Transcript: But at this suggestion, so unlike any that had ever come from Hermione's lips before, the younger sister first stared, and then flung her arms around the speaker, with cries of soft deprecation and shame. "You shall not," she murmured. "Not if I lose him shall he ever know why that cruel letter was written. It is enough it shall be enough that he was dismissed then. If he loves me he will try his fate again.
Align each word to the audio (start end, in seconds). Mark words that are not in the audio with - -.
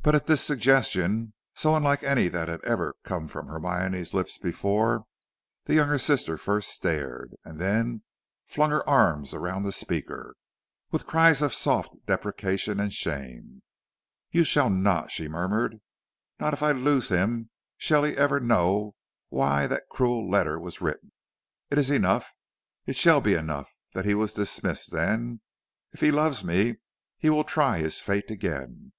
But 0.00 0.14
at 0.14 0.24
this 0.26 0.42
suggestion, 0.42 1.34
so 1.54 1.76
unlike 1.76 2.02
any 2.02 2.28
that 2.28 2.48
had 2.48 2.64
ever 2.64 2.94
come 3.04 3.28
from 3.28 3.48
Hermione's 3.48 4.14
lips 4.14 4.38
before, 4.38 5.04
the 5.66 5.74
younger 5.74 5.98
sister 5.98 6.38
first 6.38 6.70
stared, 6.70 7.34
and 7.44 7.58
then 7.60 8.04
flung 8.46 8.70
her 8.70 8.88
arms 8.88 9.34
around 9.34 9.64
the 9.64 9.70
speaker, 9.72 10.34
with 10.90 11.06
cries 11.06 11.42
of 11.42 11.52
soft 11.52 11.94
deprecation 12.06 12.80
and 12.80 12.94
shame. 12.94 13.60
"You 14.30 14.44
shall 14.44 14.70
not," 14.70 15.10
she 15.12 15.28
murmured. 15.28 15.76
"Not 16.40 16.54
if 16.54 16.62
I 16.62 16.72
lose 16.72 17.10
him 17.10 17.50
shall 17.76 18.02
he 18.04 18.16
ever 18.16 18.40
know 18.40 18.94
why 19.28 19.66
that 19.66 19.90
cruel 19.90 20.26
letter 20.26 20.58
was 20.58 20.80
written. 20.80 21.12
It 21.70 21.76
is 21.76 21.90
enough 21.90 22.32
it 22.86 22.96
shall 22.96 23.20
be 23.20 23.34
enough 23.34 23.70
that 23.92 24.06
he 24.06 24.14
was 24.14 24.32
dismissed 24.32 24.90
then. 24.90 25.42
If 25.92 26.00
he 26.00 26.10
loves 26.10 26.42
me 26.44 26.76
he 27.18 27.28
will 27.28 27.44
try 27.44 27.76
his 27.76 28.00
fate 28.00 28.30
again. 28.30 28.92